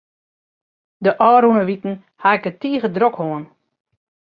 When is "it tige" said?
2.49-2.89